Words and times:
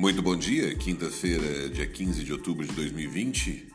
Muito 0.00 0.22
bom 0.22 0.34
dia, 0.34 0.74
quinta-feira, 0.76 1.68
dia 1.68 1.86
15 1.86 2.24
de 2.24 2.32
outubro 2.32 2.66
de 2.66 2.72
2020. 2.72 3.68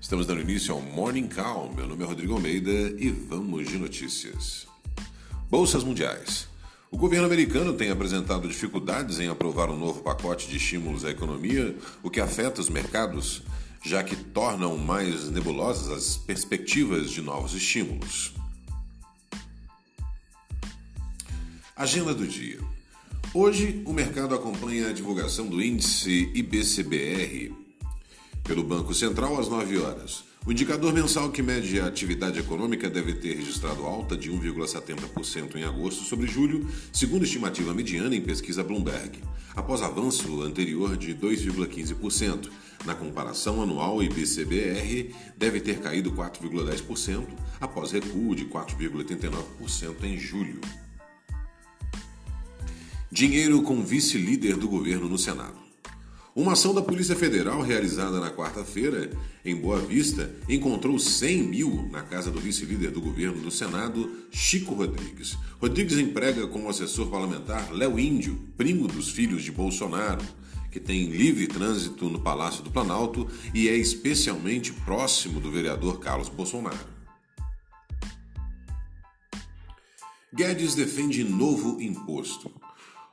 Estamos 0.00 0.26
dando 0.26 0.40
início 0.40 0.72
ao 0.72 0.80
Morning 0.80 1.28
Call. 1.28 1.70
Meu 1.74 1.86
nome 1.86 2.02
é 2.02 2.06
Rodrigo 2.06 2.32
Almeida 2.32 2.70
e 2.70 3.10
vamos 3.10 3.68
de 3.68 3.76
notícias. 3.76 4.66
Bolsas 5.50 5.84
mundiais. 5.84 6.48
O 6.90 6.96
governo 6.96 7.26
americano 7.26 7.74
tem 7.74 7.90
apresentado 7.90 8.48
dificuldades 8.48 9.20
em 9.20 9.28
aprovar 9.28 9.68
um 9.68 9.78
novo 9.78 10.00
pacote 10.02 10.48
de 10.48 10.56
estímulos 10.56 11.04
à 11.04 11.10
economia, 11.10 11.76
o 12.02 12.08
que 12.08 12.20
afeta 12.20 12.58
os 12.58 12.70
mercados, 12.70 13.42
já 13.84 14.02
que 14.02 14.16
tornam 14.16 14.78
mais 14.78 15.28
nebulosas 15.28 15.90
as 15.90 16.16
perspectivas 16.16 17.10
de 17.10 17.20
novos 17.20 17.52
estímulos. 17.52 18.32
Agenda 21.76 22.14
do 22.14 22.26
dia. 22.26 22.75
Hoje, 23.34 23.82
o 23.84 23.92
mercado 23.92 24.34
acompanha 24.34 24.88
a 24.88 24.92
divulgação 24.92 25.46
do 25.46 25.62
índice 25.62 26.30
IBCBR 26.34 27.54
pelo 28.42 28.62
Banco 28.62 28.94
Central 28.94 29.38
às 29.38 29.48
9 29.48 29.78
horas. 29.78 30.24
O 30.46 30.52
indicador 30.52 30.92
mensal 30.92 31.30
que 31.30 31.42
mede 31.42 31.80
a 31.80 31.86
atividade 31.86 32.38
econômica 32.38 32.88
deve 32.88 33.14
ter 33.14 33.34
registrado 33.34 33.82
alta 33.82 34.16
de 34.16 34.30
1,70% 34.30 35.56
em 35.56 35.64
agosto 35.64 36.04
sobre 36.04 36.28
julho, 36.28 36.66
segundo 36.92 37.24
estimativa 37.24 37.74
mediana 37.74 38.14
em 38.14 38.20
pesquisa 38.20 38.62
Bloomberg, 38.62 39.18
após 39.56 39.82
avanço 39.82 40.42
anterior 40.42 40.96
de 40.96 41.14
2,15%. 41.14 42.48
Na 42.84 42.94
comparação 42.94 43.60
anual, 43.60 43.96
o 43.96 44.02
IBCBR 44.04 45.12
deve 45.36 45.60
ter 45.60 45.80
caído 45.80 46.12
4,10% 46.12 47.26
após 47.60 47.90
recuo 47.90 48.34
de 48.36 48.44
4,89% 48.44 50.04
em 50.04 50.16
julho. 50.16 50.60
Dinheiro 53.16 53.62
com 53.62 53.82
vice-líder 53.82 54.58
do 54.58 54.68
governo 54.68 55.08
no 55.08 55.16
Senado. 55.16 55.56
Uma 56.34 56.52
ação 56.52 56.74
da 56.74 56.82
Polícia 56.82 57.16
Federal 57.16 57.62
realizada 57.62 58.20
na 58.20 58.30
quarta-feira 58.30 59.10
em 59.42 59.56
Boa 59.56 59.78
Vista 59.78 60.30
encontrou 60.46 60.98
100 60.98 61.44
mil 61.44 61.88
na 61.90 62.02
casa 62.02 62.30
do 62.30 62.38
vice-líder 62.38 62.90
do 62.90 63.00
governo 63.00 63.40
do 63.40 63.50
Senado, 63.50 64.06
Chico 64.30 64.74
Rodrigues. 64.74 65.34
Rodrigues 65.58 65.96
emprega 65.96 66.46
como 66.46 66.68
assessor 66.68 67.08
parlamentar 67.08 67.72
Léo 67.72 67.98
Índio, 67.98 68.38
primo 68.54 68.86
dos 68.86 69.08
filhos 69.08 69.42
de 69.42 69.50
Bolsonaro, 69.50 70.22
que 70.70 70.78
tem 70.78 71.06
livre 71.06 71.46
trânsito 71.46 72.10
no 72.10 72.20
Palácio 72.20 72.62
do 72.62 72.70
Planalto 72.70 73.26
e 73.54 73.66
é 73.66 73.74
especialmente 73.74 74.74
próximo 74.74 75.40
do 75.40 75.50
vereador 75.50 76.00
Carlos 76.00 76.28
Bolsonaro. 76.28 76.94
Guedes 80.34 80.74
defende 80.74 81.24
novo 81.24 81.80
imposto. 81.80 82.50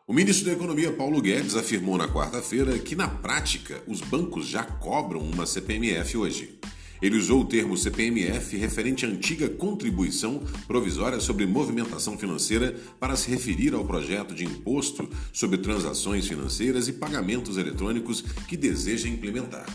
O 0.06 0.12
ministro 0.12 0.48
da 0.48 0.52
Economia 0.52 0.92
Paulo 0.92 1.22
Guedes 1.22 1.56
afirmou 1.56 1.98
na 1.98 2.10
quarta-feira 2.10 2.78
que, 2.78 2.94
na 2.94 3.08
prática, 3.08 3.82
os 3.88 4.02
bancos 4.02 4.50
já 4.50 4.62
cobram 4.62 5.22
uma 5.22 5.46
CPMF 5.46 6.18
hoje. 6.18 6.60
Ele 7.02 7.18
usou 7.18 7.42
o 7.42 7.46
termo 7.46 7.78
CPMF 7.78 8.58
referente 8.58 9.06
à 9.06 9.10
antiga 9.10 9.48
contribuição 9.48 10.44
provisória 10.68 11.22
sobre 11.22 11.46
movimentação 11.46 12.18
financeira 12.18 12.78
para 13.00 13.16
se 13.16 13.32
referir 13.32 13.74
ao 13.74 13.86
projeto 13.86 14.36
de 14.36 14.44
imposto 14.44 15.10
sobre 15.32 15.58
transações 15.58 16.28
financeiras 16.28 16.90
e 16.90 16.94
pagamentos 16.94 17.56
eletrônicos 17.56 18.22
que 18.22 18.58
deseja 18.58 19.08
implementar. 19.08 19.66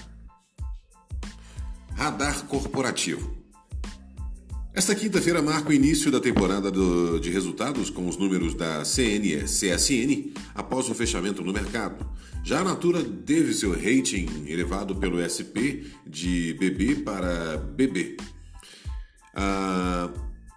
Radar 1.94 2.44
corporativo. 2.44 3.47
Esta 4.78 4.94
quinta-feira 4.94 5.42
marca 5.42 5.70
o 5.70 5.72
início 5.72 6.08
da 6.08 6.20
temporada 6.20 6.70
do, 6.70 7.18
de 7.18 7.30
resultados 7.30 7.90
com 7.90 8.06
os 8.06 8.16
números 8.16 8.54
da 8.54 8.84
CNE, 8.84 9.42
CSN 9.42 10.32
após 10.54 10.88
o 10.88 10.94
fechamento 10.94 11.42
no 11.42 11.52
mercado. 11.52 12.08
Já 12.44 12.60
a 12.60 12.64
Natura 12.64 13.02
teve 13.02 13.52
seu 13.54 13.72
rating 13.72 14.44
elevado 14.46 14.94
pelo 14.94 15.18
SP 15.18 15.82
de 16.06 16.54
BB 16.60 16.94
para 17.02 17.56
BB. 17.56 18.18
A 19.34 20.10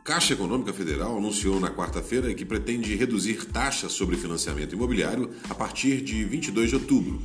Caixa 0.04 0.34
Econômica 0.34 0.72
Federal 0.72 1.18
anunciou 1.18 1.60
na 1.60 1.72
quarta-feira 1.72 2.32
que 2.36 2.46
pretende 2.46 2.94
reduzir 2.94 3.46
taxas 3.46 3.92
sobre 3.92 4.18
financiamento 4.18 4.76
imobiliário 4.76 5.32
a 5.50 5.56
partir 5.56 6.00
de 6.00 6.24
22 6.26 6.70
de 6.70 6.76
outubro 6.76 7.20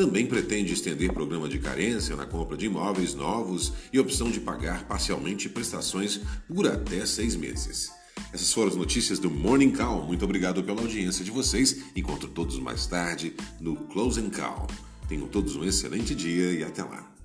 também 0.00 0.24
pretende 0.24 0.72
estender 0.72 1.12
programa 1.12 1.46
de 1.46 1.58
carência 1.58 2.16
na 2.16 2.24
compra 2.24 2.56
de 2.56 2.64
imóveis 2.64 3.12
novos 3.12 3.70
e 3.92 3.98
opção 3.98 4.30
de 4.30 4.40
pagar 4.40 4.88
parcialmente 4.88 5.46
prestações 5.46 6.22
por 6.48 6.66
até 6.66 7.04
seis 7.04 7.36
meses. 7.36 7.92
Essas 8.32 8.50
foram 8.50 8.68
as 8.68 8.76
notícias 8.76 9.18
do 9.18 9.30
Morning 9.30 9.70
Call. 9.70 10.06
Muito 10.06 10.24
obrigado 10.24 10.64
pela 10.64 10.80
audiência 10.80 11.22
de 11.22 11.30
vocês. 11.30 11.82
Encontro 11.94 12.28
todos 12.28 12.58
mais 12.58 12.86
tarde 12.86 13.34
no 13.60 13.76
Closing 13.76 14.30
Call. 14.30 14.68
Tenham 15.06 15.28
todos 15.28 15.54
um 15.54 15.64
excelente 15.64 16.14
dia 16.14 16.50
e 16.50 16.64
até 16.64 16.82
lá. 16.82 17.19